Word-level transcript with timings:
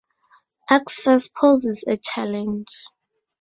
Access 0.71 1.27
poses 1.27 1.83
a 1.87 1.95
challenge. 1.95 2.65